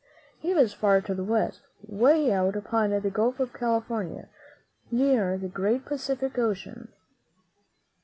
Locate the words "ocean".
6.39-6.91